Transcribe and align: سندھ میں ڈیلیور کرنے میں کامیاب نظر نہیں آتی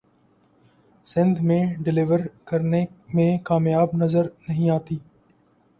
سندھ 1.05 1.41
میں 1.41 1.59
ڈیلیور 1.83 2.19
کرنے 2.45 2.83
میں 3.13 3.29
کامیاب 3.43 3.95
نظر 3.95 4.27
نہیں 4.47 4.69
آتی 4.69 4.97